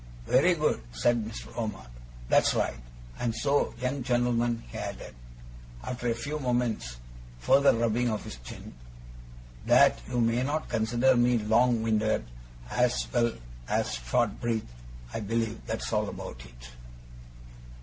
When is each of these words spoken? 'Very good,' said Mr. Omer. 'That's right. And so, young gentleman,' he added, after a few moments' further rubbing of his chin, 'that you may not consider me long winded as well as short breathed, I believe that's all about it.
'Very 0.25 0.55
good,' 0.55 0.81
said 0.93 1.23
Mr. 1.23 1.55
Omer. 1.55 1.85
'That's 2.27 2.55
right. 2.55 2.79
And 3.19 3.35
so, 3.35 3.75
young 3.79 4.01
gentleman,' 4.01 4.63
he 4.71 4.79
added, 4.79 5.13
after 5.83 6.07
a 6.09 6.15
few 6.15 6.39
moments' 6.39 6.97
further 7.37 7.71
rubbing 7.71 8.09
of 8.09 8.23
his 8.23 8.37
chin, 8.37 8.73
'that 9.67 9.99
you 10.09 10.19
may 10.19 10.41
not 10.41 10.69
consider 10.69 11.15
me 11.15 11.37
long 11.37 11.83
winded 11.83 12.25
as 12.71 13.05
well 13.13 13.31
as 13.67 13.93
short 13.93 14.41
breathed, 14.41 14.65
I 15.13 15.19
believe 15.19 15.63
that's 15.67 15.93
all 15.93 16.09
about 16.09 16.45
it. 16.45 16.71